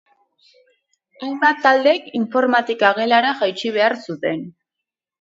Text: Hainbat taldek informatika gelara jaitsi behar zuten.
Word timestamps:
Hainbat 1.27 1.61
taldek 1.67 2.09
informatika 2.21 2.93
gelara 3.03 3.37
jaitsi 3.45 3.75
behar 3.81 4.01
zuten. 4.09 4.47